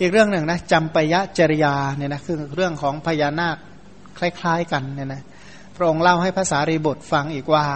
[0.00, 3.56] อีกเรื่องหนึ่งนะจำปยะจริยาเนี่ยนะคือเรื่องของพญานาค
[4.18, 5.22] คล้ายๆกันเนี่ยนะ
[5.76, 7.66] พระองค์เล่าให้ภาษารีบทฟังอีกว่า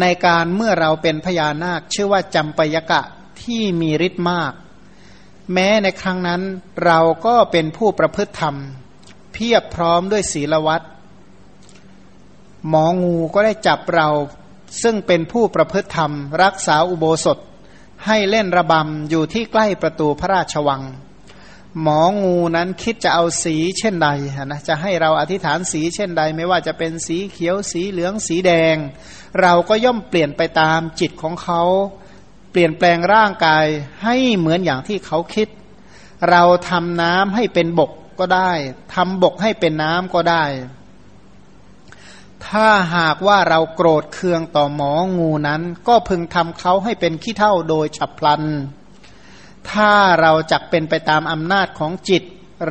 [0.00, 3.02] ในการเมื่อเราเป็นพญานาคชื่อว่าจำปยกะ
[3.42, 4.52] ที่มีฤทธิ์มาก
[5.52, 6.42] แม้ในครั้งนั้น
[6.84, 8.56] เราก็เป็นผู้ประพฤติธรรม
[9.32, 10.86] เพียบพร้อมด้วยศีลวัตร
[12.68, 14.08] หมองูก็ได้จับเรา
[14.82, 16.12] ซึ่งเป็นผู้ประพฤติธรรม
[16.42, 17.38] รักษาอุโบสถ
[18.06, 20.82] ให้เล่นระบำอยู่ที่ใกล้ประตูพระราชวัง
[21.82, 24.08] หมองูนั้นคิดจะเอาสีเช่นใด
[24.44, 28.76] นะจะให้เราอธิษฐานสีเช่นใด ไม่ว่าจะเป็นสีเขียวสีเหลืองสีแดง
[29.40, 31.62] เราก็ย่อมเปลี่ยนไปตามจิตของเขา
[32.50, 33.66] เปลี่ยนแปลงร่างกาย
[34.04, 35.48] ให้เหมือนอย่างที่เขาคิด
[36.30, 38.52] เราทำน้ำให้เป็นบกก็ได้
[38.94, 40.44] ทำบกให้เป็นน้ำก็ได้
[42.46, 48.42] ถ้าหากว่าเราโกรธเคืองต่อหมองูนั้น ก็พึงทำเขาให้เป็นขี้เท่าโดยฉับพลัน
[49.72, 52.22] ถ้าเราจักเป็นไปตามอำนาจของจิต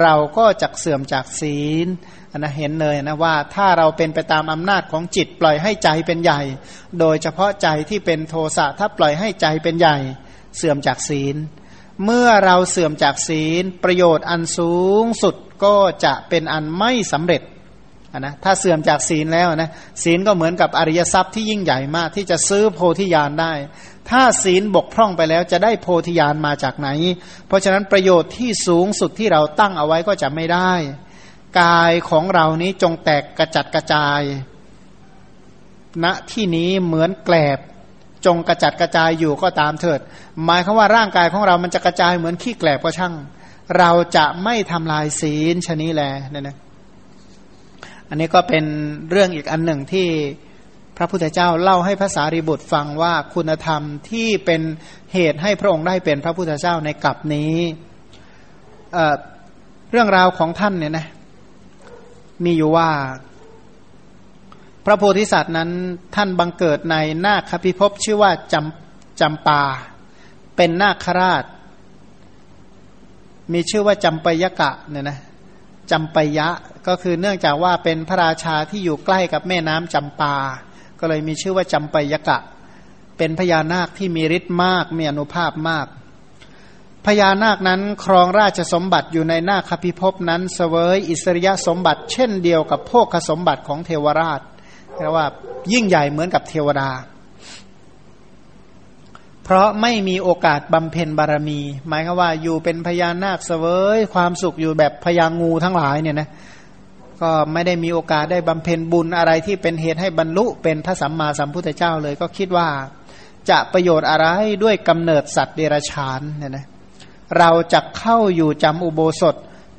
[0.02, 1.88] เราก็จักเสื่อมจากศีล
[2.38, 6.42] นะเห็นเลยนะว่าถ้าเราเป็นไปตามอำนาจของจิต ปล่อยให้ใจเป็นใหญ่
[7.00, 9.98] โดยเฉพาะใจที่เป็นโทสะถ้าปล่อยให้ใจเป็นใหญ่
[10.58, 11.36] เสื่อมจากศีล
[12.06, 15.76] เมื่อเราเสื่อมจากศีล ประโยชน์อันสูงสุดก็
[16.06, 17.42] จะเป็นอันไม่สำเร็จ
[18.20, 19.72] นะถ้าเสื่อมจากศีลแล้วนะ
[20.04, 23.54] ศีลก็เหมือนกับอริยทรัพย์ที่ยิ่งใหญ่มากที่จะซื้อโพธิญาณได้
[24.10, 26.90] ถ้าศีลบกพร่องไปแล้วจะได้โพธิญาณมาจากไหน
[27.48, 30.74] เพราะฉะนั้นประโยชน์ที่สูงสุดที่เราตั้งเอาไว้ก็จะไม่ได้
[31.62, 34.22] กายของเรานี้จงแตกกระจัดกระจาย
[36.04, 37.60] ณที่นี้เหมือนแกลบ
[38.26, 40.00] จงกระจัดกระจายอยู่ก็ตามเถิด
[40.44, 43.14] หมายคือว่าร่างกายของเรามันจะกระจายเหมือนขี้แกลบก็ช่าง
[43.78, 46.58] เราจะไม่ทำลายศีลชนี้แลเนี่ยนะ
[48.10, 48.66] อันนี้ก็เป็น
[49.12, 50.08] เรื่องอีกอันหนึ่งที่
[50.98, 54.62] พระพุทธเจ้าเล่าให้ภาษารีบุตรฟังว่าคุณธรรมที่เป็น
[55.14, 57.56] เหตุให้พระองค์ได้เป็นพระพุทธเจ้าในกลับนี้
[58.94, 61.08] เเรื่องราวของท่านเนี่ยนะ
[62.44, 62.90] มีอยู่ว่า
[64.86, 65.70] พระโพธิสัตว์นั้น
[66.16, 69.64] ท่านบังเกิดในนาคพิภพชื่อว่าจำจำปา
[70.56, 71.44] เป็นนาคราช
[73.54, 75.20] มีชื่อว่าจำปยกะเนี่ยนะ
[75.92, 76.48] จำปยะ
[76.88, 80.36] ก็คือเนื่องจากว่าเป็นพระราชาที่อยู่ใกล้กับแม่น้ำจำปา
[81.00, 82.38] ก็เลยมีชื่อว่าจำปยกะ
[83.18, 85.88] เป็นพญานาคที่มีฤทธิ์มาก มีอนุภาพมาก
[87.06, 94.42] พญานาคนั้นครองราชสมบัติอยู่ในนาคพิภพนั้นเสวยอิสริยสมบัติ เช่นเดียวกับโภคสมบัติของเทวราช
[94.96, 95.26] แปลว่า
[95.72, 96.90] ยิ่งใหญ่เหมือนกับเทวดา
[99.44, 103.66] เพราะไม่มีโอกาสบำเพ็ญบารมี หมายคือว่าอยู่เป็นพญานาคเสว
[103.96, 106.30] ยความสุขอยู่แบบพญางูทั้งหลายเนี่ยนะ
[107.22, 112.68] ก็ไม่ได้มีโอกาสได้บำเพ็ญบุญอะไรที่เป็นเหตุให้บรรลุเป็นพระสัมมาสัมพุทธเจ้าเลย ก็คิดว่า
[113.50, 114.28] จะประโยชน์อะไร
[114.64, 116.66] ด้วยกำเนิดสัตว์เดรัจฉานเนี่ยนะ
[117.38, 119.36] เราจะเข้าอยู่จำอุโบสถ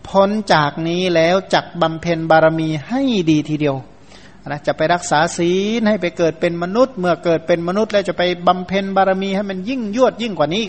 [0.08, 3.76] พ้นจากนี้แล้วจักบำเพ็ญบารมีให้ดีทีเดียว
[4.46, 10.64] นะจะไปรักษาศีลให้ไปเกิดเป็นมนุษย์ เมื่อเกิดเป็นมนุษย์แล้วจะไปบำเพ็ญบารมีให้มันยิ่งยวดยิ่งกว่านี้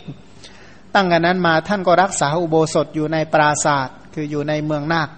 [0.96, 5.10] ตั้งแต่นั้นมาท่านก็รักษาอุโบสถอยู่ในปราศาสตร์คืออยู่ในเมืองนาค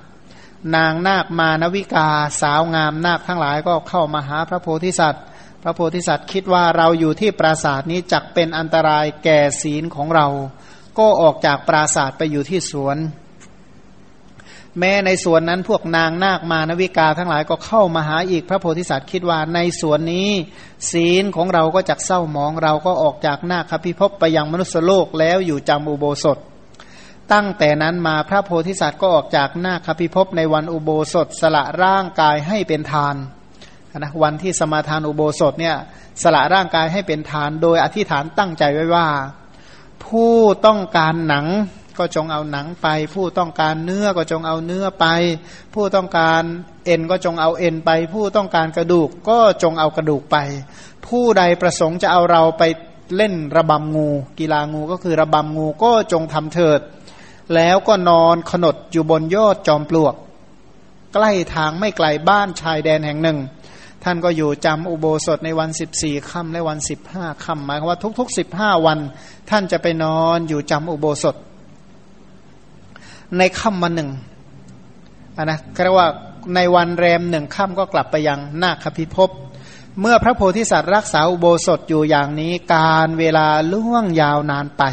[0.76, 2.10] นางนาคมานวิกา
[2.42, 5.24] สาวงามนาคทั้งหลายก็เข้ามาหาพระโพธิสัตว์
[5.64, 10.28] พระโพธิสัตว์คิดว่าเราอยู่ที่ปราสาทนี้จักเป็นอันตรายแก่ศีลของเรา
[11.00, 12.98] ก็ออกจากปราสาทไปอยู่ที่สวน
[14.80, 20.30] แม้ในสวนนั้นพวกนางนาคมานวิกาทั้งหลายก็เข้ามาหาอีกพระโพธิสัตว์คิดว่าในสวนนี้
[20.92, 26.38] ศีลของเราก็จักเศร้ามองเราก็ออกจากนาคพิภพไปยังมนุษยโลกแล้วอยู่จำอุโบสถ
[27.34, 33.16] ตั้งแต่นั้นมาพระโพธิสัตว์ก็ออกจากหน้าคพิภพในวันอุโบสถสละร่างกายให้เป็นทาน
[33.98, 35.76] นะวันที่สมาทานอุโบสถเนี่ย
[36.24, 39.08] สละร่างกายให้เป็นทาน โดยอธิษฐานตั้งใจไว้ว่า
[40.06, 40.34] ผู้
[40.66, 41.48] ต้องการหนัง
[41.98, 45.06] ก็จงเอาหนังไป ผู้ต้องการเนื้อก็จงเอาเนื้อไป
[45.74, 46.42] ผู้ต้องการ
[46.86, 50.38] เอ็นก็จงเอาเอ็นไป ผู้ต้องการกระดูกก็จงเอากระดูกไป
[51.08, 52.64] ผู้ใดประสงค์จะเอาเราไป
[53.16, 56.80] เล่นระบำงู กีฬางูก็คือระบำงูก็จงทำเถิด
[57.56, 60.16] แล้วก็นอนขนดอยู่บนยอดจอมปลวก
[61.14, 63.38] ใกล้ทางไม่ไกลบ้านชายแดนแห่งหนึ่ง
[64.04, 69.00] ท่านก็อยู่จำอุโบสถในวันสิบสี่ค่ำและวันสิบห้าค่ำหมายความว่าทุกๆสิบห้าวัน
[69.50, 71.36] ท่านจะไปนอนอยู่จำอุโบสถ
[73.38, 74.10] ในค่ำวันหนึ่ง
[75.36, 76.10] นนะเรียกว่า
[76.56, 79.30] ในวันแรมหนึ่งค่ำก็กลับไปยังนาคพิภพ
[80.00, 84.84] เมื่อพระโพธิสัตว์รักษาอุโบสถอยู่อย่างนี้การเวลาล่วงยาวนานไป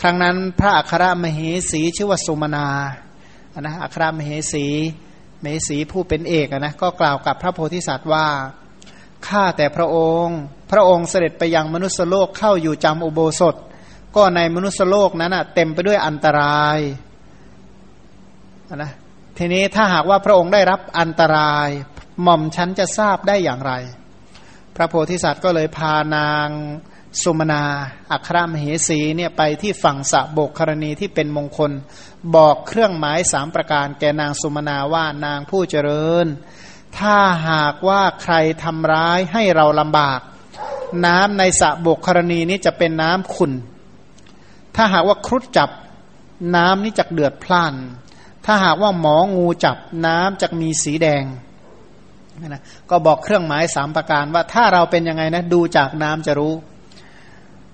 [0.00, 1.40] ครั้งนั้นพระอัครมเห
[1.70, 2.68] สีชื่อว่าสุมาณา
[3.54, 4.66] อะนะอัครมเหสี
[5.42, 8.26] มเหสีผู้เป็นเอกนะก็กล่าวกับพระโพธิสัตว์ว่า
[9.28, 10.38] ข้าแต่พระองค์
[10.72, 13.54] พระองค์เสด็จไปยังมนุษโลกเข้าอยู่จำอุโบสถ
[14.16, 16.78] ก็ในมนุษโลกนั้นเต็มไปด้วยอันตราย
[18.76, 18.92] นะ
[19.38, 21.68] ทีนี้ถ้าหากว่าพระองค์ได้รับอันตราย
[22.22, 23.72] หม่อมฉันจะทราบได้อย่างไร
[24.76, 26.48] พระโพธิสัตว์ก็เลยพานาง
[27.22, 27.62] สุมนา
[28.12, 31.72] อัครมเหสีเนี่ยไปที่ฝั่งสะโบกครณีที่เป็นมงคล
[32.36, 36.26] บอกเครื่องหมายสามประการแกนางสุมนาว่านางผู้เจริญ
[36.98, 37.16] ถ้า
[37.48, 38.34] หากว่าใคร
[38.64, 40.20] ทำร้ายให้เราลำบาก
[41.06, 43.52] น้ำในสะโบกครณีนี้จะเป็นน้ำขุน
[44.76, 45.70] ถ้าหากว่าครุฑจับ
[46.56, 47.74] น้ำนี้จะเดือดพล่าน
[48.44, 49.76] ถ้าหากว่าหมองูจับ
[50.06, 51.24] น้ำจะมีสีแดง
[52.46, 56.54] นะก็บอกเครื่องหมายสามประการว่าถ้าเราเป็นยังไงนะดูจากน้ำจะรู้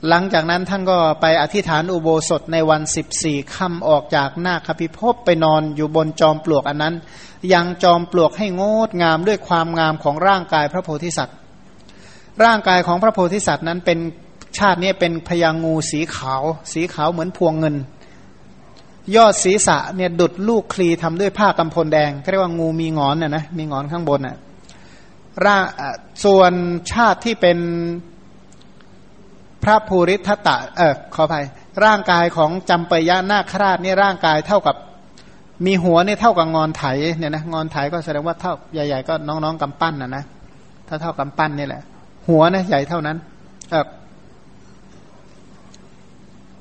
[0.08, 6.94] หลังจากนั้นท่านก็ไปอธิษฐานอุโบสถในวันสิบสี่ค่ำออกจากหน้าคพิภพไปนอนอยู่บนจอมปลวกอันนั้น
[7.52, 11.37] ยังจอมปลวกให้งดงามด้วยความงามของร่างกายพระโพธิสัตว์
[12.44, 13.99] ร่างกายของพระโพธิสัตว์นั้นเป็น
[14.58, 17.75] ชาตินี้เป็นพยางงูสีขาว สีขาวเหมือนพวงเงิน
[19.16, 24.37] ยอดศีรษะเนี่ยดุดลูกคลีทำด้วยผ้ากำพลแดงเรียกว่างูมีงอนน่ะนะมีงอนข้างบนน่ะ
[25.44, 25.62] ร่าง
[26.25, 26.52] ส่วน
[26.93, 27.58] ชาติที่เป็น
[29.62, 31.44] พระภูริทัตตะเออขออภัย
[31.84, 34.76] ร่างกายของจำปยะนาคราชนี่ร่างกายเท่ากับ
[35.66, 36.84] มีหัวเนี่ยเท่ากับงอนไถ
[37.18, 40.24] เนี่ยนะงอนไถก็แสดงว่าเท่าใหญ่ๆก็น้องๆกำปั้นนะนะ
[40.88, 41.82] ถ้าเท่ากำปั้นนี่แหละ
[42.28, 43.16] หัวนะใหญ่เท่านั้น
[43.70, 43.86] เออ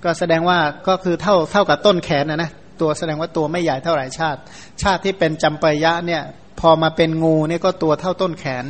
[0.03, 0.57] ก็แสดงว่า
[0.87, 2.51] ก็คือเท่าเท่ากับต้นแขนนะนะ
[2.81, 4.39] ตัวแสดงว่าตัวไม่ใหญ่เท่าไหร่ชาติ
[4.81, 6.21] ชาติที่เป็นจำปยะเนี่ย
[6.59, 8.65] พอมาเป็นงูเนี่ยก็ตัวเท่าต้นแขน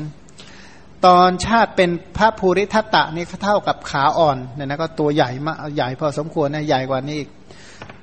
[1.05, 7.29] ตอนชาติเป็นพระภูริทัตตะนี่เท่ากับขาอ่อนเนี่ยนะก็ตัวใหญ่มากใหญ่พอสมควรนะใหญ่กว่านี้อีก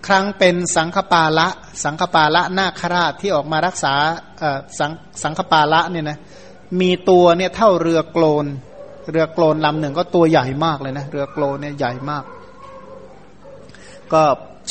[0.06, 1.48] ครั้งเป็นสังฆปาละ
[1.84, 3.94] สังฆปาละนาคราชที่ออกมารักษา
[4.78, 4.90] สัง
[5.22, 6.18] สังฆปาละเนี่ยนะ
[6.80, 8.46] มีตัวเนี่ยเท่าเรือโกลน
[9.10, 12.24] เรือโกลนลำหนึ่งก็ตัวใหญ่มากเลยนะเรือโกลนเนี่ยใหญ่มาก
[14.12, 14.22] ก็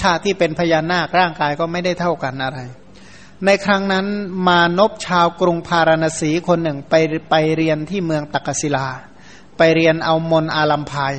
[0.02, 2.60] ชาติที่เป็นพญานาคร่างกายก็ไม่ได้เท่ากันอะไร
[3.46, 4.06] ในครั้งนั้น
[4.48, 6.94] มานพชาวกรุงพาราณสีคนหนึ่งไป
[7.30, 8.88] ไปเรียนที่เมืองตักศิลา
[9.58, 11.14] ไปเรียนเอามนอาลัมพาย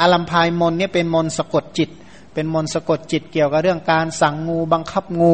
[0.00, 1.90] อาลัมพายมนเนี่ยเป็นมนสะกดจิต
[2.34, 5.32] เป็นมนสะกดจิตเกี่ยวกับเรื่องการสั่งงูบังคับงู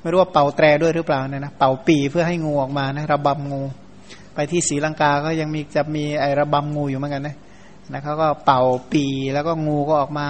[0.00, 3.62] ไม่รู้ว่าเป่าแตรด้วยหรือเปล่าเนี่ยนะเป่าปีเพื่อให้งูออกมานะระบำงู
[4.34, 7.36] ไปที่ศรีลังกาก็ยังมีจะมีไอระบำงูอยู่เหมือนกันนะ
[7.92, 8.62] นะเขาก็เป่า
[8.92, 9.04] ปี
[9.34, 10.28] แล้วก็งูก็ออกมา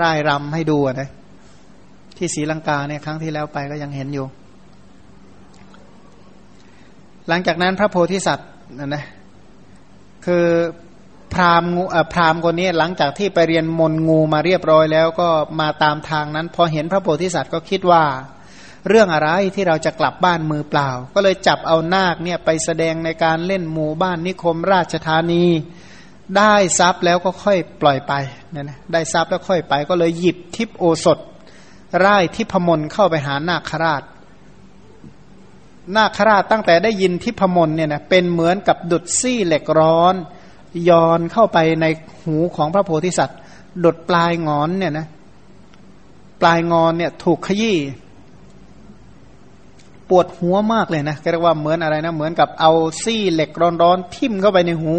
[0.00, 1.08] ร่ายรำให้ดูนะ
[2.16, 4.26] ที่ศรีลังกาเนี่ยครั้งที่แล้วไปก็ยังเห็นอยู่
[7.28, 8.48] หลังจากนั้นพระโพธิสัตว์
[8.78, 9.04] นะนะ
[10.26, 10.46] คือ
[11.32, 11.70] พราหมณ์
[12.12, 15.28] พราหมณ์คนนี้หลังจากที่ไปเรียนมนงูมาเรียบร้อยแล้วก็
[15.60, 18.04] มาตามทางนั้น พอเห็นพระโพธิสัตว์ก็คิดว่า
[18.88, 25.44] เรื่องอะไรที่เราจะกลับบ้านมือเปล่า ก็เลยจับเอานาคเนี่ยไปแสดงในการเล่นหมู่บ้านนิคมราชธานี
[26.36, 28.12] ได้ทรัพย์แล้วก็ค่อยปล่อยไป
[28.52, 31.18] เนี่ยนะได้ทรัพย์แล้วค่อยไป ก็เลยหยิบทิพโอสถ
[31.98, 34.02] ไร่ทิพมนเข้าไปหานาคราช
[35.96, 40.14] นาคราชตั้งแต่ได้ยินทิพมนเนี่ยนะเป็นเหมือนกับดุดซี่เหล็กร้อน
[40.88, 41.86] ย้อนเข้าไปใน
[42.22, 43.38] หูของพระโพธิสัตว์
[43.84, 45.06] ดุดปลายงอนเนี่ยนะ
[46.40, 47.78] ปลายงอนเนี่ยถูกขยี้
[50.08, 52.72] ปวดหัวมากเลยนะเรียกว่าเหมือนอะไรนะ เหมือนกับเอา
[53.02, 53.50] ซี่เหล็ก
[53.82, 54.92] ร้อนๆทิ่มเข้าไปในหู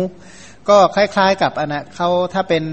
[0.70, 2.64] ก็คล้าย ๆ กับอันนะเขาถ้าเป็น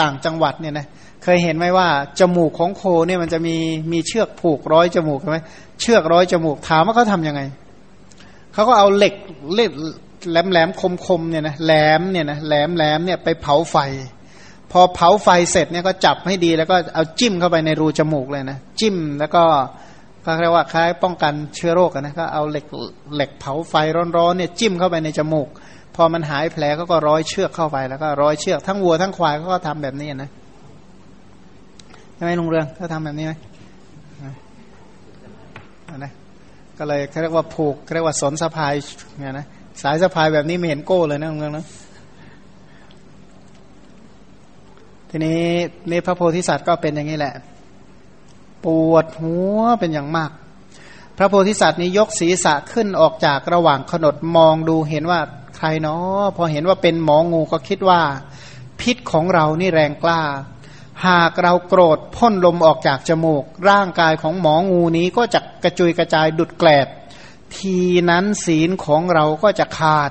[0.00, 1.88] ต่างจังหวัดเนี่ยนะเคยเห็นไหมว่า
[2.20, 3.56] จมูกของโคเนี่ยมันจะมี
[3.92, 5.38] มีเชือกผูกร้อยจมูกใช่ไหม
[5.80, 7.40] เชือกร้อยจมูกถามว่าเขาทำยังไง
[8.52, 9.14] เขาก็เอาเหล็ก
[9.54, 9.70] เล็ก
[10.30, 13.76] แหลมแหลมคมคมเนี่ยนะแหลมเนี่ยนะแหลมแหลมเนี่ยไปเผาไฟ
[14.72, 19.42] พอเผาไฟเสร็จเนี่ยก็จับให้ดีแล้วก็เอาจิ้มเข้าไปในรูจมูกเลยนะจิ้มแล้วก็
[20.24, 22.66] ก็เรียกว่าคล้ายป้องกันเชื้อโรคนะก็เอาเหล็ก
[23.14, 23.74] เหล็กเผาไฟ
[24.16, 25.48] ร้อนๆเนี่ยจิ้มเข้าไปในจมูก
[25.96, 30.30] พอมันหายแผลก็ก็ร้อยเชือกเข้าไปแล้วก็ร้อยเชือกทั้งวัวทั้งควายก็ทำแบบนี้นะ
[32.22, 33.32] ช่ไหมลุงเรืองเขาทำแบบนี้ไหม
[36.04, 36.12] นะ
[36.78, 38.74] ก็เลยเขาเรียกว่าผูกเรียกว่าสนสะพาย
[39.18, 39.46] เนี่ยนะ
[39.82, 41.66] สายสะพายแบบนี้ไม่เห็นโก้เลยนะลุงเรืองนะ
[45.10, 45.40] ทีนี้
[45.90, 47.34] นี่พระโพธิสัตว์ก็เป็นอย่างนี้แหละ
[48.64, 50.30] ปวดหัวเป็นอย่างมาก
[51.18, 55.20] พระโพธิสัตว์นี้ยกศีรษะขึ้นออกจากระหว่างขนดมองดูเห็นว่า
[55.56, 58.00] ใครเนาะพอเห็นว่าเป็นหมองูก็คิดว่า
[58.80, 60.22] พิษของเรานี่แรงกล้า
[61.06, 66.86] หากเราโกรธพ่นลมออกจากจมูก ร่างกายของหมองูนี้ก็จะกระจุยกระจายดุดแกลบ
[67.56, 67.78] ที
[68.10, 70.10] นั้นศีลของเราก็จะขาด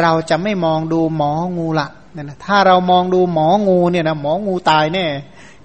[0.00, 5.06] เราจะไม่มองดูหมองูละเนี่ยนะถ้าเรามองดูหมองูเนี่ยนะหมองูตายแน่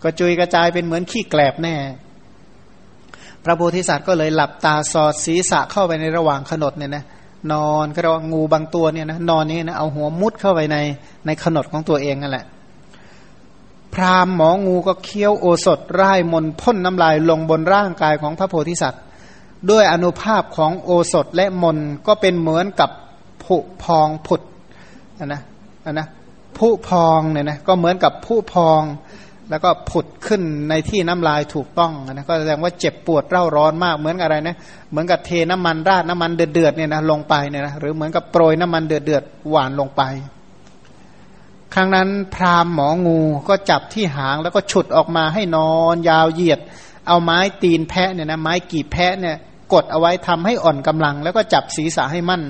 [0.04, 1.76] ก็จุยกระจายเป็นเหมือนขี้แกลบแน่
[3.44, 7.04] พระโพธิสัตว์ก็เลยหลับตาสอดศีรษะเข้าไปในระหว่างขนดเนี่ยนะ
[7.52, 10.78] นอนก็เรียกว่างูบางตัวเนี่ยนะนอนนี่นะเอาหัวมุดเข้าไปใน
[11.26, 12.46] ในขนดของตัวเองนั่นแหละ
[13.96, 19.02] พรามหมองูก็เคี้ยวโอสถร่ายมนพ่นน้ำลายลงบนร่างกายของพระโพธิสัตว์
[19.70, 22.90] ด้วยอนุภาพของโอสถและมนก็เป็นเหมือนกับ
[23.44, 24.42] ผุพองผุด
[25.20, 25.42] นะ
[25.92, 26.08] นะ
[26.58, 28.82] ผู้พองเนี่ยนะก็เหมือนกับผู้พอง
[29.50, 34.56] แล้วก็ผุดขึ้นในที่น้ำลายถูกต้องนะก็แสดงว่าเจ็บปวดเร่าร้อนมากเหมือนอะไรนะ
[34.90, 40.02] เหมือนกับเทน้ำมันราดน้ำมันเดือดๆเนี่ยนะลงไปเนี่ยนะหรือเหมือนกับโปรยน้ำมันเดือดๆหวานลงไป
[41.76, 46.60] ครั้งนั้นพราหมณ์หมองูก็จับที่หางแล้วก็ฉุดออกมาให้นอนยาวเหยียด
[47.08, 49.38] เอาไม้ตีนแพะเนี่ยนะไม้กีบแพะเนี่ย
[49.74, 52.44] กดเอาไว้ทำให้อ่อนกำลัง แล้วก็จับศีรษะให้มั่น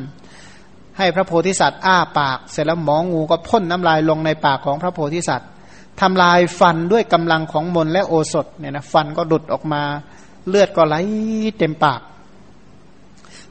[0.97, 5.49] ให้พระโพธิสัตว์อ้าปาก เสร็จแล้วหมองูก็พ่นน้ำลายลงในปากของพระโพธิสัตว์
[6.01, 9.83] ทำลายฟันด้วยกำลังของมนและโอสถเนี่ยนะฟันก็ดุดออกมา
[10.47, 10.95] เลือดก็ไหล
[11.57, 12.01] เต็มปาก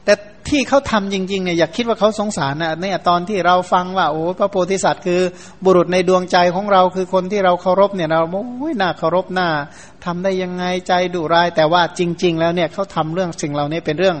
[0.05, 0.13] แต่
[0.49, 5.21] ที่เขาทำจริงๆเนี่ยอย่าคิดว่าเขาสงสารนะเนี่ยตอนที่เราฟังว่าโอ้พระโพธิสัตว์คือ
[5.65, 8.21] บุรุษในดวงใจของเราคือคนที่เราเคารพเนี่ยเรา
[8.59, 9.49] โอ้ยน่าเคารพน่า
[10.05, 14.17] ทำได้ยังไงใจดุร้าย แต่ว่าจริง ๆ แล้วเนี่ยเขาทำเรื่องสิ่งเหล่านี้เป็นเรื่อง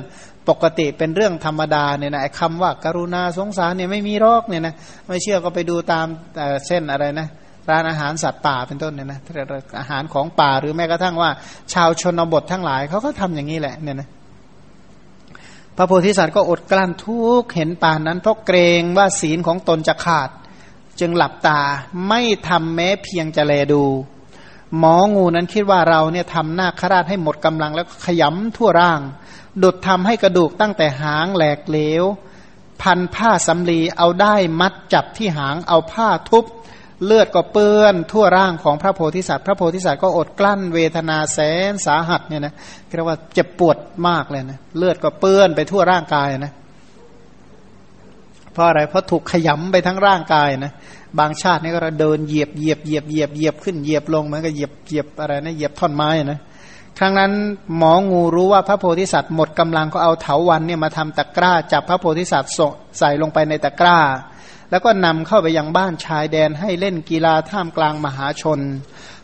[0.49, 4.75] ปกติเป็นเรื่องธรรมดาเนี่ยนะคำว่าการุณาสงสารเนี่ยไม่มีรอกเนี่ยนะ
[5.07, 6.05] ไม่เชื่อก็ไปดูตาม
[6.67, 7.27] เส้นอะไรนะ
[7.69, 9.19] ร้านอาหารสัตว์ป่าเป็นต้นเนี่ยนะ
[9.79, 11.29] อาหารของป่าหรือแม้กระทั่งว่า
[11.73, 14.09] ชาวชนบททั้งหลายเขาก็ทำอย่างนี้แหละเนี่ยนะ
[15.75, 20.29] พระโพธิสัตว์ก็อดกลั้นทุกเห็นป่านนั้น เพราะเกรงว่าศีลของตนจะขาด
[20.99, 21.61] จึงหลับตา
[22.07, 23.83] ไม่ทำแม้เพียงจะแลดู
[24.77, 29.01] หมองูนั้นคิดว่าเราเนี่ยทำหน้าคราดให้หมดกำลังแล้วขยำทั่วร่าง
[29.63, 32.03] ดุดทำให้กระดูกตั้งแต่หางแหลกเหลว
[32.81, 36.45] พันผ้าสำลีเอาได้มัดจับที่หางเอาผ้าทุบ
[37.05, 41.39] เลือดก็เปื้อนทั่วร่างของพระโพธิสัตว์ พระโพธิสัตว์ก็อดกลั้นเวทนาแส
[41.71, 42.53] นสาหัสเนี่ยนะ
[42.95, 46.53] เรียกว่าเจ็บปวดมากเลยนะเลือดก็เปื้อนไปทั่วร่างกายนะ
[48.53, 50.71] เพราะอะไรเพราะถูกขยำไปทั้งร่างกายนะ
[51.19, 56.39] บางชาตินี่ก็เดินเหยียบเหยียบเหยียบเหยียบเหยียบขึ้นเหยียบลงเหมือนกับเหยียบเหยียบอะไรนะเหยียบท่อนไม้นะ
[56.99, 57.31] ครั้งนั้น
[57.77, 62.51] หมองูรู้ว่าพระโพธิสัตว์หมดกำลังก็เอาเถาวันเนี่ยมาทำตะกร้าจับพระโพธิสัตว์
[62.99, 63.97] ใส่ลงไปในตะกร้า
[64.71, 68.59] แล้วก็นำเข้าไปยังบ้านชายแดนให้เล่นกีฬาท่ามกลางมหาชน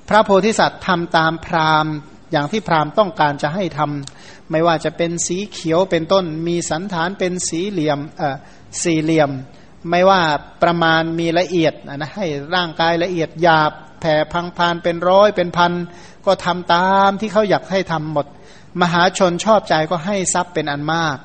[0.09, 1.93] พระโพธิสัตว์ทำตามพราหมณ์
[2.31, 8.35] อย่างที่พราหมณ์ต้องการจะให้ทำไม่ว่าจะเป็นสีเขียวเป็นต้นมีสันฐานเป็นสีเหลี่ยมเอ่อ
[8.83, 9.31] สี่เหลี่ยม
[9.89, 10.21] ไม่ว่า
[10.63, 13.71] ประมาณมีละเอียดนะให้ร่างกายละเอียดหยาบ
[14.01, 15.73] แผ่พังพานเป็นร้อยเป็นพัน
[16.25, 18.25] ก็ทำตามที่เขาอยากให้ทำหมด
[18.81, 21.17] มหาชนชอบใจก็ให้ทรัพย์เป็นอันมาก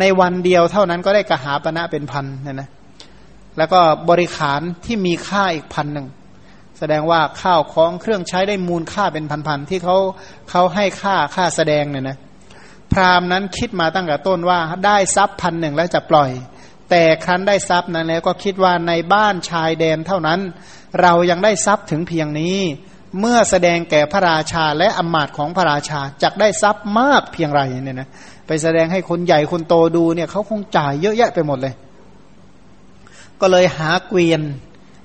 [0.00, 2.68] ในวันเดียวเท่านั้นก็ได้กระหาปณะเป็นพันเนี่ยนะ
[3.58, 3.80] แล้วก็
[4.10, 6.06] บริขารที่มีค่าอีกพันหนึ่ง
[6.78, 9.96] แสดงว่าข้าวของเครื่องใช้ได้มูลค่าเป็นพันๆที่เขา
[10.50, 12.18] เขาให้ค่าค่าแสดงเนี่ยนะ
[12.92, 16.30] พราหมณ์นั้นคิดมาตั้งแต่ต้นว่าได้ทรัพย์พันหนึ่งแล้วจะปล่อย
[16.90, 20.40] แต่ครั้นได้ทรัพย์นั้นแล้วก็คิดว่าในบ้านชายแดนเท่านั้น
[21.00, 22.58] เรายังได้ทรัพย์ถึงเพียงนี้
[23.20, 28.08] เมื่อแสดงแก่พระราชาและอมาตของพระราชาจักได้ทรัพย์มากเพียงไรเนี่ยนะ
[28.46, 31.74] ไปแสดงให้คนใหญ่คนโตดูเนี่ยเขาคงจ่ายเยอะแยะไปหมดเลย
[33.40, 34.42] ก็เลยหาเกวียน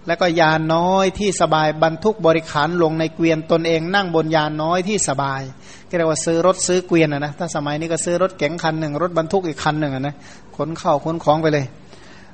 [0.08, 5.42] แล้วก็ยานน้อยที่สบายบรรทุกบริขารลงในเกวียนตนเองนั่งบนยานน้อยที่สบาย
[5.90, 10.16] ก็เรียกว่าซื้อรถซื้อเกวียนนะถ้าสมัยนี้ก็ซื้อรถเก๋งคันหนึ่งรถบรรทุกอีกคันหนึ่งนะ
[10.56, 11.66] ขนเข้าขนของไปเลย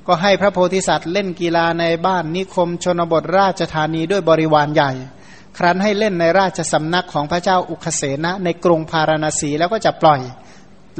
[0.06, 4.90] ก็ให้พระโพธิสัตว์เล่นกีฬาในบ้านนิคมชนบทราชธานีด้วยบริวารใหญ่
[5.58, 10.20] ครั้นให้เล่นในราชสำนักของพระเจ้าอุคเสนะในกรุงพาราณสีแล้วก็จะปล่อย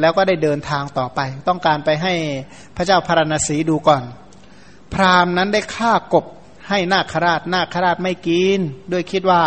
[0.01, 2.15] แล้วก็ได้เดินทางต่อไป ต้องการไปให้
[2.77, 4.03] พระเจ้าพาราณสีดูก่อน
[4.95, 6.25] พราหมณ์นั้นได้ฆ่ากบ
[6.69, 8.61] ให้นาคราชนาคราชไม่กิน
[8.93, 9.43] ด้วยคิดว่า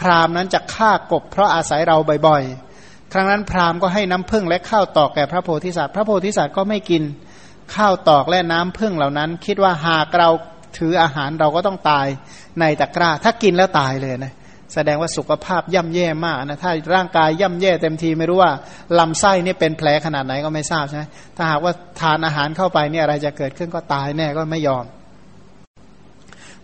[0.00, 7.02] พราหมณ์นั้นจะฆ่ากบ เพราะอาศัยเราบ่อยๆ ครั้งนั้นพราหมณ์ก็ให้น้ำพึ่งและข้าวตอกแก่พระโพธิสัตว์ พระโพธิสัตว์ก็ไม่กิน
[7.74, 10.28] ข้าวตอกและน้ำพึ่งเหล่านั้น คิดว่าหากเรา
[10.78, 12.06] ถืออาหารเราก็ต้องตาย
[12.60, 14.32] ในตะกร้า ถ้ากินแล้วตายเลยนะ
[14.74, 18.52] แสดงว่าสุขภาพย่ำแย่มากนะถ้าร่างกายย่ำแย่เต็มทีไม่รู้ว่า
[18.98, 21.04] ลำไส้นี่เป็นแผลขนาดไหนก็ไม่ทราบใช่ไหม
[21.36, 24.84] ถ้าหากว่าทานอาหารเข้าไปเนี่ยอะไรจะเกิดขึ้นก็ตายแน่ก็ไม่ยอม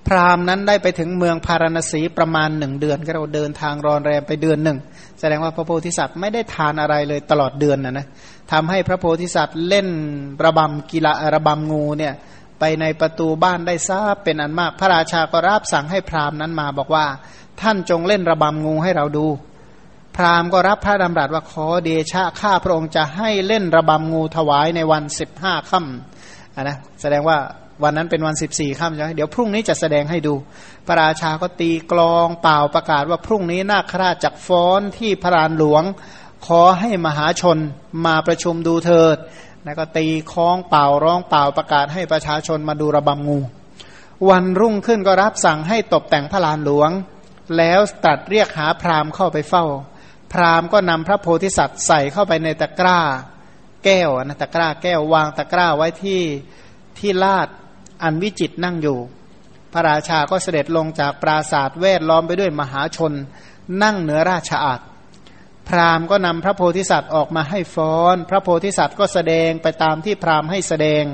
[0.06, 4.78] พราหมณ์นั้นได้ไปถึงเมืองพาราณสีประมาณหนึ่งเดือน ก็เราเดินทางรอนแรมไปเดือนหนึ่ง
[5.20, 8.06] แสดงว่าพระโพธิสัตว์ไม่ได้ทานอะไรเลยตลอดเดือนนะนะ
[8.52, 9.88] ทำให้พระโพธิสัตว์เล่น
[10.44, 12.14] ระบำกีฬาระบำงูเนี่ย
[12.60, 17.06] ไปในประตูบ้านได้ทราบเป็นอันมาก พระราชาก็รับสั่งให้พราหมณ์นั้นมาบอกว่า
[17.62, 19.26] ท่านจงเล่นระบำงูให้เราดู
[20.16, 27.38] พราหมณ์ก็รับพระดำรัสว่าขอเดชะข้าพระองค์จะให้เล่นระบำงูถวายในวันสิบห้าค่ำนะแสดงว่า
[27.82, 30.34] วันนั้นเป็นวันสิบสี่ค่ำใช่ไหมเดี๋ยวพรุ่งนี้จะแสดงให้ดู
[30.86, 35.82] พระราชาก็ตีกลองเป่าประกาศว่าพรุ่งนี้นาคราชจักฟ้อนที่พระรานหลวง
[36.46, 37.58] ขอให้มหาชน
[38.06, 39.16] มาประชุมดูเถิด
[39.64, 43.38] แล้วก็ตีคล้องเป่าร้องเป่าประกาศให้ประชาชนมาดูระบำงู
[44.28, 46.90] วันรุ่งขึ้นก็รับสั่งให้ตกแต่งพระลานหลวง
[47.56, 49.64] แล้วตัดเรียกหาพราหมณ์เข้าไปเฝ้า
[50.32, 53.00] พราหมณ์ก็นำพระโพธิสัตว์ใส่เข้าไปในตะกร้า
[53.84, 56.22] แก้วนะตะกร้าแก้ววางตะกร้าไว้ที่
[56.98, 57.48] ที่ลาด
[58.02, 58.98] อันวิจิตนั่งอยู่
[59.72, 63.12] พระราชาก็เสด็จลงจากปราศาสตร์แวดล้อมไปด้วยมหาชน
[63.82, 64.80] นั่งเหนือราชอาณ
[65.68, 71.04] พราหมณ์ก็นำพระโพธิสัตว์ออกมาให้ฟ้อน พระโพธิสัตว์ก็แสดงไปตามที่พราหมณ์ให้แสดง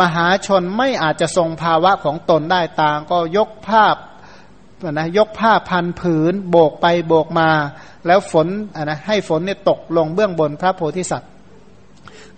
[0.00, 3.96] มหาชนไม่อาจจะทรงภาวะของตนได้ต่างก็ยกภาพ
[4.92, 7.50] นะยกผ้าพันผืน โบกไปโบกมา
[8.06, 8.46] แล้วฝน
[8.84, 11.30] นะให้ฝนเนี่ยตกลงเบื้องบนพระโพธิสัตว์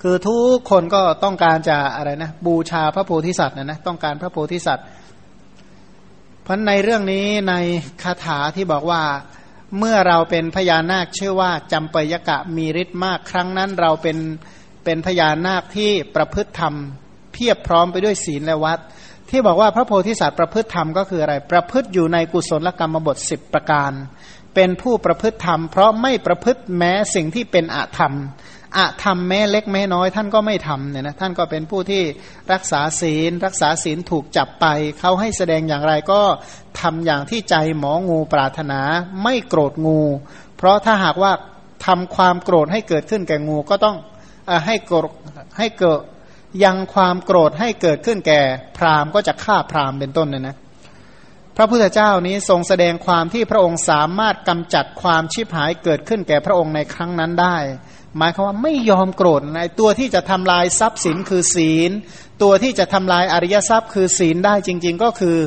[0.02, 4.86] คือทุกคนก็ต้องการจะอะไรนะบูชาพระโพธิสัตว์นะนะต้องการพระโพธิสัตว์
[6.42, 7.54] เพราะในเรื่องนี้ใน
[8.02, 9.02] คาถาที่บอกว่า
[9.78, 14.18] เมื่อเราเป็นพญานาคเชื่อว่าจำปยกะมีฤทธิ์มาก ครั้งนั้นเราเป็น
[14.84, 16.74] เป็นพญานาคที่ประพฤติธรรม
[17.32, 18.78] เพียบพร้อมไปด้วยศีลและวัด
[19.30, 23.92] ที่บอกว่าพระโพธิสัตว์ประพฤติธรรมก็คืออะไร ประพฤติอยู่ในกุศลกรรมบทสิบประการ
[24.54, 28.14] เป็นผู้ประพฤติธรรม เพราะไม่ประพฤติแม้สิ่งที่เป็นอธรรม
[28.76, 32.02] อะทำแม้เล็กแม้น้อยท่านก็ไม่ทำเนี่ยนะท่านก็เป็นผู้ที่
[32.52, 34.66] รักษาศีล รักษาศีลถูกจับไป
[35.00, 36.20] เขาให้แสดงอย่างไรก็
[36.80, 38.80] ทำอย่างที่ใจหมองูปรารถนา
[39.22, 40.00] ไม่โกรธงู
[40.56, 41.32] เพราะถ้าหากว่า
[41.86, 43.96] ทำความโกรธให้เกิดขึ้นแก่งูก็ต้อง
[44.48, 45.10] อให้โกรธ
[45.58, 46.00] ให้เกิด
[46.64, 48.40] ยังความโกรธให้เกิดขึ้นแก่
[48.76, 50.56] พราหมณ์ก็จะฆ่าพราหมณ์เป็นต้นเนี่ยนะ
[51.56, 57.56] พระพุทธเจ้านี้ทรงแสดงความที่พระองค์สามารถกำจัดความชิบหายเกิดขึ้นแก่พระองค์ในครั้งนั้นได้
[58.18, 61.90] หมายความว่าไม่ยอมโกรธในตัวที่จะทำลายทรัพย์สินคือศีล
[62.42, 65.38] ตัวที่จะทำลายอริยทรัพย์คือศีลได้จริง ๆ ก็คือ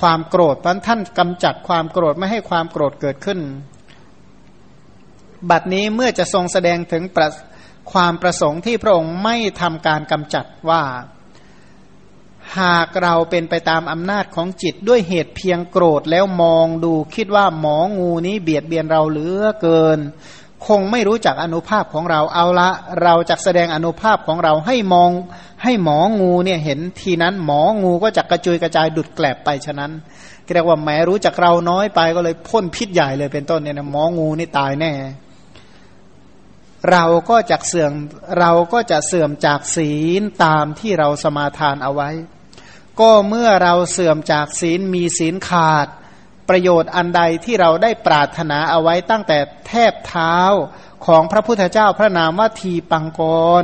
[0.00, 3.40] ความโกรธเพันท่านกำจัดความโกรธไม่ให้ความโกรธเกิดขึ้น
[5.50, 7.28] บัดนี้เมื่อจะทรงแสดงถึงประ
[7.92, 10.82] ความประสงค์ที่พระองค์ไม่ทำการกำจัดว่า
[12.60, 19.98] หากเราเป็นไปตามอำนาจของจิตด้วยเหตุเพียงโกรธแล้วมองดูคิดว่าหมองูนี้เบียดเบียนเราเหลือเกิน
[20.66, 22.70] คงไม่รู้จักอนุภาพของเราเอาละ
[23.02, 25.10] เราจะแสดงอนุภาพของเราให้มอง
[25.62, 29.92] ให้หมองูเนี่ยเห็นทีนั้นหมองูก็จะกระจุยกระจายดุดแกลบไปฉะนั้น
[30.54, 34.92] เรียกว่าแม้รู้จักเราน้อยไปก็เลยพ่นพิษใหญ่เลยเป็นต้นเนี่ยนะหมองูนี่ตายแน่
[36.90, 37.92] เราก็จะเสื่อม
[38.38, 42.10] เราก็จะเสื่อมจากศีลตามที่เราสมาทานเอาไว้
[43.00, 45.86] ก็เมื่อเราเสื่อมจากศีลมีศีลขาด
[46.48, 49.38] ประโยชน์อันใดที่เราได้ปรารถนาเอาไว้ตั้งแต่
[49.68, 50.36] แทบเท้า
[51.06, 53.22] ของพระพุทธเจ้าพระนามว่าทีปังก
[53.60, 53.62] ร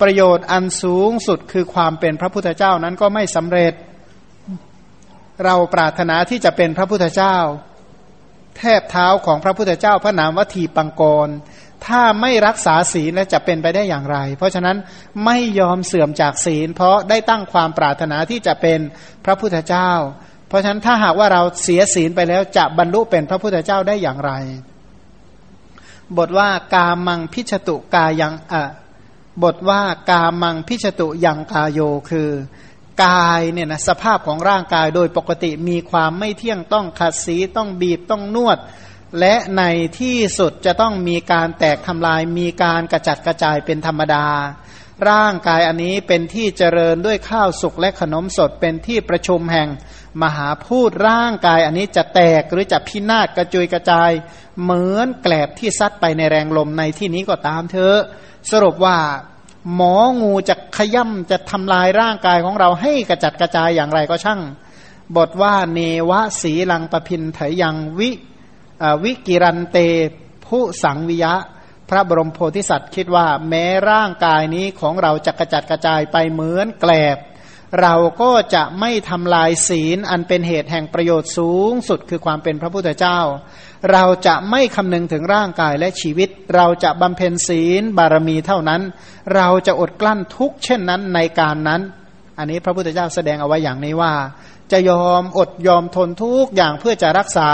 [0.00, 3.72] ประโยชน์อันสูงสุดคือความเป็นพระพุทธเจ้านั้นก็ไม่สำเร็จ
[5.44, 7.36] เราปรารถนาที่จะเป็นพระพุทธเจ้า
[8.58, 11.28] แทบเท้าของพระพุทธเจ้าพระนามวัตถีปังกร
[11.86, 14.76] ถ้าไม่รักษาศีลแล้วจะเป็นไปได้อย่างไร เพราะฉะนั้น
[15.24, 18.80] ไม่ยอมเสื่อมจากศีล เพราะได้ตั้งความปรารถนาที่จะเป็น
[19.24, 19.90] พระพุทธเจ้า
[20.48, 24.32] เพราะฉะนั้นถ้าหากว่าเราเสียศีลไปแล้วจะบรรลุเป็นพระพุทธเจ้าได้อย่างไร
[26.18, 28.62] บทว่ากามังพิชตุกายังอะ
[29.42, 32.30] บทว่ากามังพิชตุยังกาโยคือ
[33.04, 38.58] กายเนี่ยนะสภาพของร่างกายโดยปกติมีความไม่เที่ยงต้องขัดสีต้องบีบต้องนวด
[39.20, 39.62] และใน
[40.00, 44.26] ที่สุดจะต้องมีการแตกทำลายมีการกระจัดกระจายเป็นธรรมดา
[45.08, 49.68] ร่างกายอันนี้เป็นที่เจริญด้วยข้าวสุกและขนมสดเป็นที่ประชุมแห่ง
[50.22, 54.10] มหาพูดร่างกายอันนี้จะแตกหรือจะพินาศกระจุยกระจาย
[54.62, 57.98] เหมือนแกลบที่ซัดไปในแรงลมในที่นี้ก็ตามเถอะ
[58.50, 58.98] สรุปว่า
[59.74, 64.40] หมองูจะขย่ำจะทำลายร่างกายของเราให้กระจัดกระจายอย่างไรก็ช่าง
[65.16, 68.10] บทว่าเนวะสีลังประพินเถยังวิ
[69.04, 69.78] วิกิรันเต
[70.46, 71.34] ผู้สังวิยะ
[71.90, 77.18] พระบรมโพธิสัตว์คิดว่า แม้ร่างกายนี้ของเราจะกระจัดกระจายไปเหมือนแกลบ
[77.80, 83.18] เราก็จะไม่ทำลายศีลอันเป็นเหตุแห่งประโยชน์สูงสุดคือความเป็นพระพุทธเจ้า
[83.92, 88.82] เราจะไม่คำนึงถึงร่างกายและชีวิต เราจะบำเพ็ญศีลบารมีเท่านั้น
[89.34, 91.80] เราจะอดกลั้นทุกเช่นนั้นในการนั้น
[92.38, 94.12] อันนี้พระพุทธเจ้าแสดงเอาไว้อย่างนี้ว่า
[94.72, 97.50] จะยอมอดยอมทนทุกอย่างเพื่อจะรักษา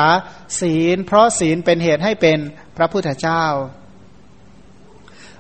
[0.61, 2.39] ศีล เพราะศีลเป็นเหตุให้เป็น
[2.77, 3.45] พระพุทธเจ้า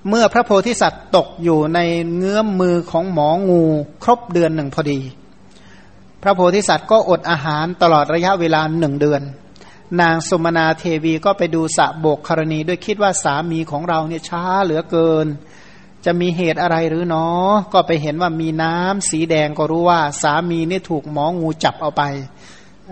[0.08, 1.80] เมื่อพระโพธิสัตว์ตกอยู่ใน
[2.16, 3.64] เงื้อมมือของหมองู
[4.04, 5.00] ครบเดือนหนึ่งพอดี
[6.22, 9.22] พระโพธิสัตว์ก็อดอาหารตลอดระยะเวลาหนึ่งเดือน
[10.00, 15.26] นางสมนาเทวีก็ไปดูสะโบกครณีด้วยคิดว่าสามีของเราเนี่ยช้าเหลือเกิน
[16.04, 22.02] จะมีเหตุอะไรหรือเนาะก็ไปเห็นว่ามีน้ำสีแดงก็รู้ว่า สามีนี่ถูกหมองูจับเอาไป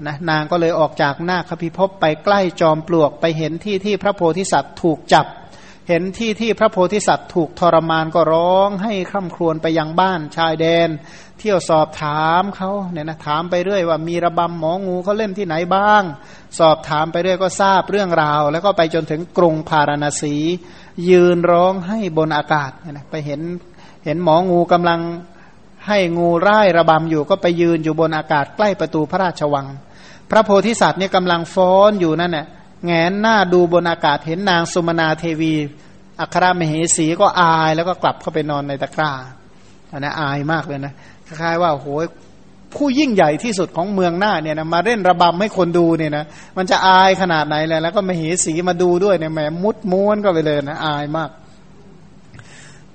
[0.01, 5.27] นะนางก็เลยออกจากหน้าคพิภพไปใกล้จอมปลวกไปเห็นที่ที่พระโพธิสัตว์ถูกจับ
[5.89, 10.89] เห็นที่ที่พระโพธิสัตว์ถูกทรมานก็ร้องให้คร่ำครวญไปยังบ้านชายแดน
[11.39, 16.03] เที่ยวสอบถามเขาเนี่ยนะถามไปเรื่อยว่ามีระบำหมองูเขาเล่นที่ไหนบ้าง
[16.59, 20.37] สอบถามไปเรื่อยก็ทราบเรื่องราว แล้วก็ไปจนถึงกรุงพาราณสี
[21.11, 23.41] ยืนร้องให้บนอากาศเนี่ยนะไปเห็น
[24.05, 25.01] เห็นหมองูกำลัง
[25.87, 29.67] ให้งูร่ายระบำอยู่ก็ไปยืนอยู่บนอากาศใกล้ประตูพระราชวัง
[30.31, 32.47] พระโพธิสัตว์เนี่ยกำลังฟ้อนอยู่นั่นแหละ
[32.87, 35.55] แงนหน้าดูบนอากาศเห็นนางสุมนาเทวี
[36.21, 39.13] อัครมเหสีก็อายแล้วก็กลับเข้าไปนอนในตะกร้า
[39.93, 40.93] อันนี้อายมากเลยนะ
[41.27, 42.05] คล้ายๆว่าโหย
[42.77, 46.25] ผู้ยิ่งใหญ่ที่สุดของเมืองหน้าเนี่ยนะมาเล่นระบำให้คนดูเนี่ยนะ
[46.57, 51.31] มันจะอายขนาดไหนเลยแล้วก็มาเหสีมาดูด้วยเนี่ยแหมมุดม้วนก็ไปเลยนะอายมาก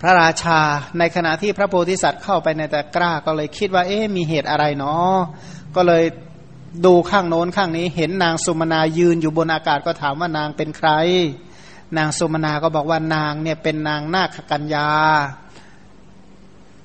[0.02, 0.60] พระราชา
[1.00, 5.16] ในขณะที่พระโพธิสัตว์เข้าไปในตะกร้าก็เลยคิดว่า เอ๊ะมีเหตุอะไรเนาะ
[5.76, 6.04] ก็เลย
[6.86, 10.90] ดูข้างโน้นข้างนี้ เห็นนางสุมนายืนอยู่บนอากาศก็ถามว่านางเป็นใคร
[11.98, 14.90] นางสุมนาก็บอกว่านางเนี่ยเป็นนางนาคกัญญา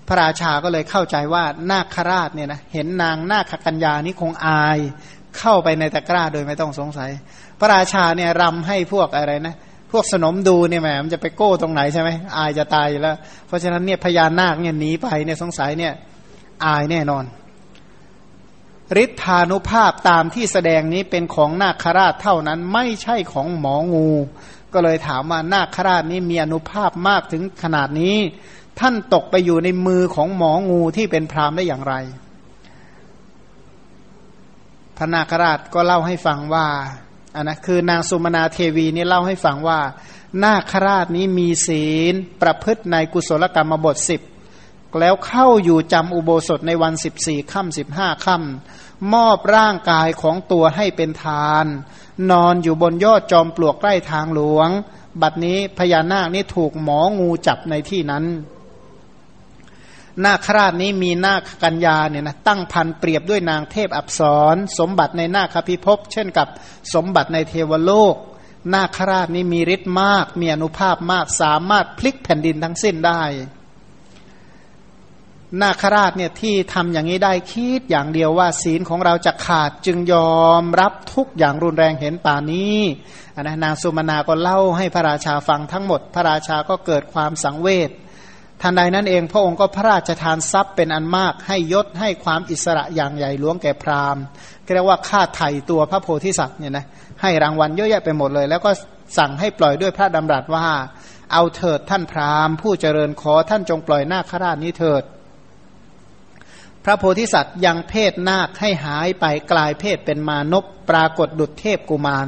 [0.09, 4.79] พระราชาก็เลยเข้าใจว่านาคราชเนี่ยนะเห็นนางนาคกัญญานี้คงอาย
[5.39, 7.11] เข้าไปในตะกร้าโดยไม่ต้องสงสัย
[7.61, 9.57] พระราชาเนี่ยรำให้พวกอะไรนะ
[9.93, 13.17] พวกสนมดูเนี่ยแหมมันจะไปโก้ตรงไหนใช่ไหมอายจะตายอยู่แล้ว
[13.47, 15.93] เพราะฉะนั้นเนี่ยพญานาคเนี่ยหนีไปเนี่ยสงสัยเนี่ย
[16.65, 17.25] อายแน่นอน
[19.03, 24.11] ฤทธานุภาพตามที่แสดงนี้เป็นของนาคราชเท่านั้นไม่ใช่ของหมองู
[24.73, 28.17] ก็เลยถามว่านาคราชนี้มีอนุภาพมากถึงขนาดนี้
[28.81, 31.95] ท่านตกไปอยู่ในมือของหมองูที่เป็นพรามได้อย่างไร
[34.97, 36.67] พระนาคราชก็เล่าให้ฟังว่า
[37.35, 39.81] อันนะคือนางสุมนาเทวีนี่เล่าให้ฟังว่า
[40.45, 44.21] นาคราชนี้มีศีลประพฤติในกุศลกรรมบทสิบ
[45.01, 51.67] แล้วเข้าอยู่จำอุโบสถในวันสิบสี่ค่ำสิบห้าค่ำมอบร่างกายของตัวให้เป็นทาน
[52.31, 54.69] นอนอยู่บนยอดจอมปลวกใกล้ทางหลวง
[55.23, 58.25] บัดนี้พญานาคนี้ถูกหมองูจับในที่นั้น
[60.25, 64.21] นาคราชนี้มีนาคกัญญาเนี่ยนะตั้งพันเปรียบด้วยนางเทพอับส
[64.55, 66.49] รสมบัติในนาคพิภพเช่นกับ
[66.95, 68.15] สมบัติในเทวโลก
[68.75, 73.23] นาคราชนี้มีฤทธิ์มาก มีอนุภาพมากสามารถพลิกแผ่นดินทั้งสิ้นได้
[75.63, 82.79] นาคราชเนี่ยที่ทำอย่างนี้ได้คิดอย่างเดียวว่าศีลของเราจะขาดจึงยอมรับทุกอย่างรุนแรงเห็นป่านี้
[83.35, 87.91] นนะนางสุมาณาก็เล่าให้พระราชาฟังทั้งหมด พระราชาก็เกิดความสังเวช
[88.63, 94.23] ทันใดนั้นเองพระองค์ก็พระราชทานทรัพย์เป็นอันมากให้ยศให้ความอิสระอย่างใหญ่หลวงแก่พราหมณ์
[94.75, 96.87] เรียกว่าค่าไถ่ตัวพระโพธิสัตว์เนี่ยนะ
[97.23, 98.71] ให้รางวัลเยอะแยะไปหมดเลย แล้วก็
[99.19, 100.67] สั่งให้ปล่อยด้วยพระดำรัสว่า
[101.33, 105.03] เอาเถิดท่านพราหมณ์ ผู้เจริญขอท่านจงปล่อยหน้าคราชนี้เถิด
[106.85, 112.27] พระโพธิสัตว์ยังเพศนาคให้หายไปกลายเพศเป็นมานพปรากฏดุจเทพกุมาร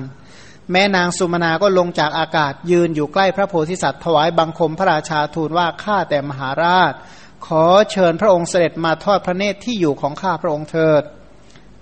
[0.72, 6.92] แม่นางสุมาณาก็ลงจากอากาศยืนอยู่ใกล้พระโพธิสัตว์ถวายบังคมพระราชาทูลว่าข้าแต่มหาราช
[7.46, 11.02] ขอเชิญพระองค์เสด็จมาทอดพระเนตรที่อยู่ของข้าพระองค์เถิด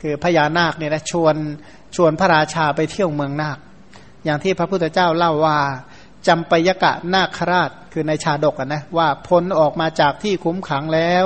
[0.03, 1.37] คือพญานาคเนี่ยนะชวน
[1.97, 3.59] ชวนพระราชาไปเที่ยวเมืองนาค
[4.25, 5.59] อย่างที่พระพุทธเจ้าเล่าว่า
[6.27, 11.25] จำปยกะนาคราชคือในชาดกนะว่าพ้นออกมาจากที่คุ้มขังแล้ว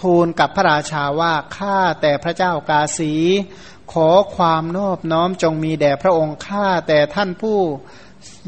[0.00, 3.12] ทูลกับพระราชาว่าข้าแต่พระเจ้ากาสี
[3.92, 7.58] ขอความนอบน้อมจงมีแด่พระองค์ข้าแต่ท่านผู้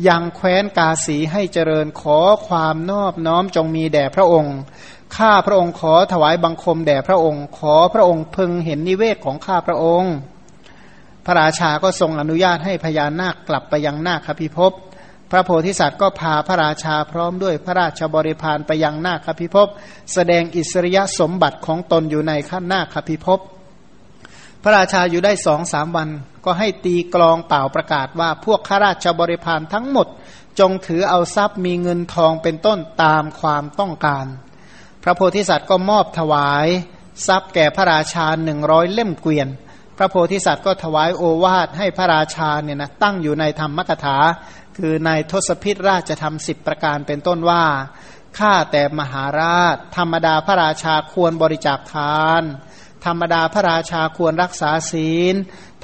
[0.08, 4.56] ยังแคว้นกาสีให้เจริญขอความนอบน้อมจงมีแด่พระองค์
[5.16, 10.14] ข้าพระองค์ขอถวายบังคมแด่พระองค์ ขอพระองค์พึงเห็นนิเวศของข้าพระองค์
[11.26, 14.72] พระราชาก็ทรงอนุญาตให้พญานาคกลับไปยังนาคพิภพ
[15.30, 19.68] พระโพธิสัตว์ก็พาพระราชาพร้อมด้วยพระราชบริพารไปยังนาคพิภพ
[20.12, 23.40] แสดงอิสริยสมบัติของตนอยู่ในข้านาคพิภพ
[24.62, 26.08] พระราชาอยู่ได้สองสามวัน
[26.44, 30.06] ก็ให้ตีกลองเป่าประกาศว่าพวกข้าราชบริพารทั้งหมด
[30.60, 34.26] จงถือเอาทรัพย์มีเงินทองเป็นต้นตามความต้องการ
[35.02, 36.66] พระโพธิสัตว์ก็มอบถวาย
[37.26, 39.48] ทรัพย์แก่พระราชาหนึ่งร้อยเล่มเกวียน
[39.98, 44.18] พระโพธิสัตว์ก็ถวายโอวาทให้พระราชาเนี่ยนะตั้งอยู่ในธรรมกถา
[44.78, 47.64] คือในทศพิธราชธรรมสิบประการเป็นต้นว่า
[48.38, 52.42] ข้าแต่มหาราช ธรรมดาพระราชาควรบริจาคทาน
[53.06, 55.34] ธรรมดาพระราชาควรรักษาศีล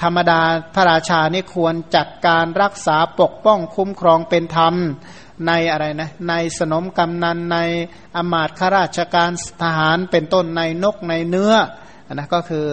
[0.02, 0.40] ธรรมดา
[0.74, 4.74] พระราชานี่ควรจัดการรักษาปกป้องคุ้มครองเป็นธรรม
[5.46, 7.58] ในอะไรนะในสนมกำนันใน
[8.16, 9.30] อมาตข้าราชการ
[9.62, 11.54] ทหารเป็นต้นในนกในเนื้อ
[12.14, 12.64] นะก็คือ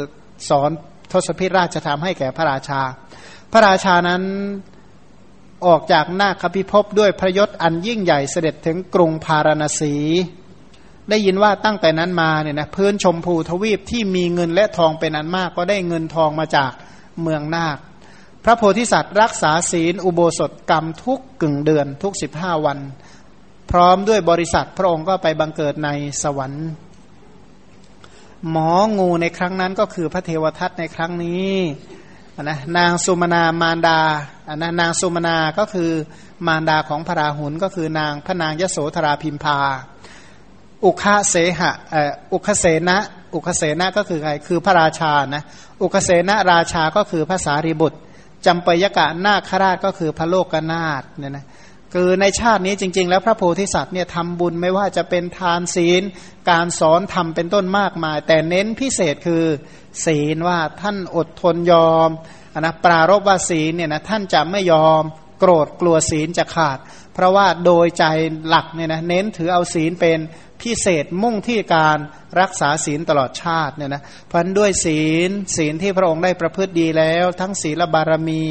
[0.49, 0.69] สอน
[1.12, 2.82] ทศพิราชธรรมให้แก่พระราชา
[3.51, 4.23] พระราชานั้น
[5.67, 9.95] ออกจากนาคพิภพด้วยพระยศอันยิ่งใหญ่เสด็จถึงกรุงพาราณสี
[11.10, 16.72] ได้ยินว่าตั้งแต่นั้นมาเนี่ยนะพื้นชมพูทวีปที่มีเงินและทองเป็นอันมาก ก็ได้เงินทองมาจาก
[17.22, 17.78] เมืองนาค
[18.44, 22.80] พระโพธิสัตว์รักษาศีลอุโบสถกรรมทุกกึ่งเดือนทุกสิบห้าวัน
[23.72, 25.89] พร้อมด้วยบริษัทพระองค์ก็ไปบังเกิดใน
[26.24, 26.68] สวรรค์
[28.50, 31.54] หมองูในครั้งนั้นก็คือพระเทวทัตในครั้งนี้
[32.42, 34.00] นะนางสุมนามารดา
[34.50, 35.92] อันนะนางสุมนาก็คือ
[36.48, 39.60] มารดาของพระราหุลก็คือนางพระนางยโสธราพิมพา
[40.86, 41.72] อุคเสหะ
[42.34, 42.98] อุคเสนะ
[43.36, 45.43] อุคเสนะก็คือใครคือพระราชานะ
[45.82, 48.00] อุคเสนะราชาก็คือภาษารีบุตร
[48.46, 51.46] จำปยกะนาคราชก็คือพระโลกนาถเนี่ยนะ
[51.93, 56.02] คือในชาตินี้จริง ๆ แล้วพระโพธิสัตว์เนี่ยทำบุญไม่ว่าจะเป็นทานศีล
[56.50, 59.43] การสอนทำเป็นต้นมากมาย แต่เน้นพิเศษคือ
[60.06, 62.10] ศีลว่าท่านอดทนยอม
[62.60, 65.04] นะปรารบว่าศีลเนี่ยนะท่านจะไม่ยอม
[65.39, 66.78] โกรธกลัวศีลจะขาด
[67.13, 68.06] เพราะว่าโดยใจ
[68.48, 70.19] หลักเนี่ยนะเน้นถือเอาศีลเป็น
[70.63, 71.97] พิเศษมุ่งที่การ
[72.41, 78.41] รักษาศีลตลอดชาติเนี่ยนะพันด้วยศีลศีลที่พระองค์ได้ประพฤติดีแล้ว ทั้งศีลบารมี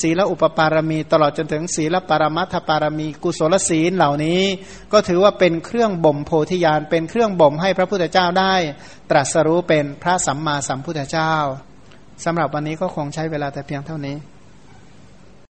[0.00, 4.42] ศีลอุปปารมี ตลอดจนถึงศีลปรมัตถปารมี กุศลศีลเหล่านี้
[4.92, 8.54] ก็ถือว่าเป็นเครื่องบ่มโพธิญาณเป็นเครื่องบ่มให้พระพุทธเจ้าได้
[9.10, 11.34] ตรัสรู้เป็นพระสัมมาสัมพุทธเจ้า
[12.24, 14.16] สำหรับวันนี้ก็คงใช้เวลาแต่เพียงเท่านี้